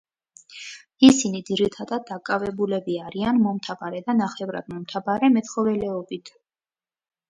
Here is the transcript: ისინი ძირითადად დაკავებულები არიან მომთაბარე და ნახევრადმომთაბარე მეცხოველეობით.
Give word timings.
ისინი 1.09 1.41
ძირითადად 1.49 2.07
დაკავებულები 2.09 2.97
არიან 3.11 3.45
მომთაბარე 3.47 4.03
და 4.11 4.19
ნახევრადმომთაბარე 4.27 5.35
მეცხოველეობით. 5.39 6.39